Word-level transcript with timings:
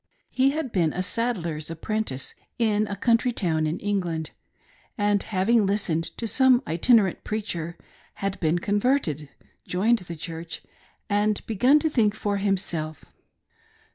He 0.31 0.49
had 0.49 0.71
been 0.71 0.93
a 0.93 1.03
saddler's 1.03 1.69
apprentice 1.69 2.33
in 2.57 2.87
a 2.87 2.95
country 2.95 3.31
town 3.31 3.67
in 3.67 3.77
England, 3.77 4.31
and 4.97 5.21
hav 5.21 5.47
ing 5.47 5.67
listened 5.67 6.05
to 6.17 6.27
some 6.27 6.63
itinerant 6.65 7.23
preacher, 7.23 7.77
had 8.15 8.39
been 8.39 8.57
converted, 8.57 9.29
joined 9.67 9.99
the 9.99 10.15
Church, 10.15 10.63
and 11.07 11.45
begun 11.45 11.77
to 11.77 11.87
think 11.87 12.15
for 12.15 12.37
himself. 12.37 13.05